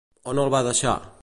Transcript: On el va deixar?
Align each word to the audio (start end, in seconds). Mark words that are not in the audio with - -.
On 0.31 0.41
el 0.45 0.51
va 0.55 0.63
deixar? 0.69 0.95